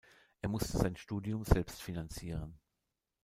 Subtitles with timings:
[0.41, 2.57] Er musste sein Studium selbst finanzieren.